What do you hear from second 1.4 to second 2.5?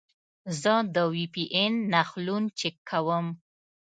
این نښلون